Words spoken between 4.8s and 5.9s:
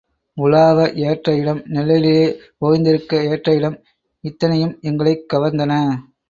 எங்களைக் கவர்ந்தன.